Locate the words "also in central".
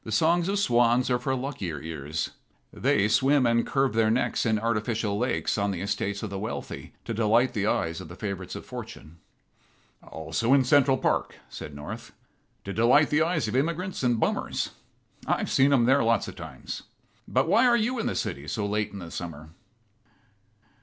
10.01-10.97